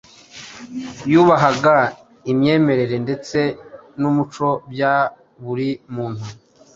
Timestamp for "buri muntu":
5.43-6.25